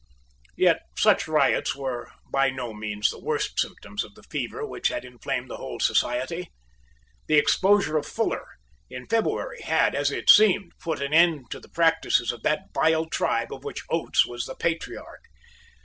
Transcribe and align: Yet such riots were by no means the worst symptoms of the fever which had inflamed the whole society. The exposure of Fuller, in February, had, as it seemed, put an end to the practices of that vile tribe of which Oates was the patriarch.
Yet 0.57 0.79
such 0.97 1.27
riots 1.27 1.75
were 1.75 2.11
by 2.31 2.49
no 2.49 2.73
means 2.73 3.11
the 3.11 3.19
worst 3.21 3.59
symptoms 3.59 4.03
of 4.03 4.15
the 4.15 4.23
fever 4.23 4.65
which 4.65 4.87
had 4.87 5.05
inflamed 5.05 5.47
the 5.51 5.57
whole 5.57 5.79
society. 5.79 6.47
The 7.27 7.35
exposure 7.37 7.97
of 7.99 8.07
Fuller, 8.07 8.47
in 8.89 9.05
February, 9.05 9.61
had, 9.61 9.93
as 9.93 10.09
it 10.09 10.27
seemed, 10.31 10.71
put 10.79 11.03
an 11.03 11.13
end 11.13 11.51
to 11.51 11.59
the 11.59 11.69
practices 11.69 12.31
of 12.31 12.41
that 12.41 12.73
vile 12.73 13.05
tribe 13.05 13.53
of 13.53 13.63
which 13.63 13.83
Oates 13.91 14.25
was 14.25 14.45
the 14.47 14.55
patriarch. 14.55 15.21